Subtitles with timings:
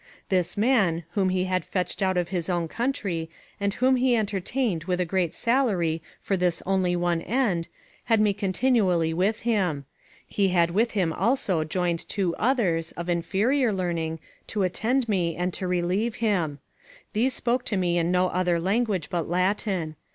[0.29, 4.85] This man, whom he had fetched out of his own country, and whom he entertained
[4.85, 7.67] with a great salary for this only one end,
[8.05, 9.85] had me continually with him;
[10.25, 15.53] he had with him also joined two others, of inferior learning, to attend me, and
[15.53, 16.57] to relieve him;
[17.13, 19.95] these spoke to me in no other language but Latin.